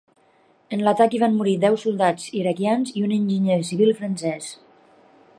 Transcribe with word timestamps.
En 0.75 0.79
l'atac 0.85 1.11
hi 1.17 1.19
van 1.23 1.35
morir 1.41 1.53
deu 1.65 1.75
soldats 1.83 2.25
iraquians 2.39 2.93
i 3.01 3.03
un 3.09 3.13
enginyer 3.19 3.59
civil 3.73 3.93
francès. 4.01 4.49